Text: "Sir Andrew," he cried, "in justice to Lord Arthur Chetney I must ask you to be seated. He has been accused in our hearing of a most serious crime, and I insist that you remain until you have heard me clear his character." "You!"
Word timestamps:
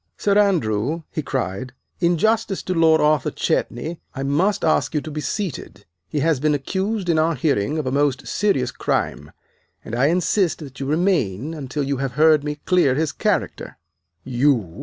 "Sir 0.17 0.35
Andrew," 0.35 1.03
he 1.11 1.21
cried, 1.21 1.73
"in 1.99 2.17
justice 2.17 2.63
to 2.63 2.73
Lord 2.73 2.99
Arthur 3.01 3.29
Chetney 3.29 3.99
I 4.15 4.23
must 4.23 4.65
ask 4.65 4.95
you 4.95 5.01
to 5.01 5.11
be 5.11 5.21
seated. 5.21 5.85
He 6.09 6.21
has 6.21 6.39
been 6.39 6.55
accused 6.55 7.07
in 7.07 7.19
our 7.19 7.35
hearing 7.35 7.77
of 7.77 7.85
a 7.85 7.91
most 7.91 8.25
serious 8.25 8.71
crime, 8.71 9.31
and 9.85 9.93
I 9.93 10.07
insist 10.07 10.57
that 10.57 10.79
you 10.79 10.87
remain 10.87 11.53
until 11.53 11.83
you 11.83 11.97
have 11.97 12.13
heard 12.13 12.43
me 12.43 12.55
clear 12.65 12.95
his 12.95 13.11
character." 13.11 13.77
"You!" 14.23 14.79